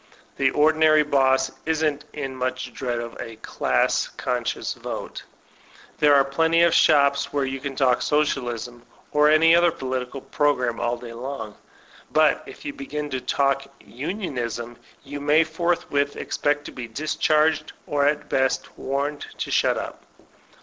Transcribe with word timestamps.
The 0.37 0.49
ordinary 0.49 1.03
boss 1.03 1.51
isn't 1.67 2.05
in 2.11 2.35
much 2.35 2.73
dread 2.73 2.97
of 2.97 3.15
a 3.21 3.35
"class 3.35 4.07
conscious 4.07 4.73
vote"; 4.73 5.21
there 5.99 6.15
are 6.15 6.23
plenty 6.25 6.63
of 6.63 6.73
shops 6.73 7.31
where 7.31 7.45
you 7.45 7.59
can 7.59 7.75
talk 7.75 8.01
Socialism 8.01 8.81
or 9.11 9.29
any 9.29 9.55
other 9.55 9.71
po 9.71 9.85
litical 9.85 10.23
program 10.31 10.79
all 10.79 10.97
day 10.97 11.13
long; 11.13 11.55
but 12.11 12.41
if 12.47 12.65
you 12.65 12.73
begin 12.73 13.11
to 13.11 13.21
talk 13.21 13.67
Unionism, 13.79 14.75
you 15.03 15.19
may 15.21 15.43
forthwith 15.43 16.15
expect 16.15 16.65
to 16.65 16.71
be 16.71 16.87
discharged, 16.87 17.73
or 17.85 18.07
at 18.07 18.27
best 18.27 18.75
warned 18.79 19.27
to 19.37 19.51
shut 19.51 19.77
up. 19.77 20.01